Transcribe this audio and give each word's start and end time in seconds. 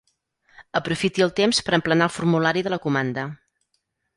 Aprofiti 0.79 1.25
el 1.27 1.33
temps 1.41 1.61
per 1.67 1.75
emplenar 1.79 2.09
el 2.09 2.15
formulari 2.17 2.67
de 2.69 2.73
la 2.75 2.81
comanda”. 2.87 3.31